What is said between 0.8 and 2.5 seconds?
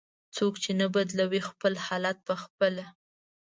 بدلوي خپل حالت په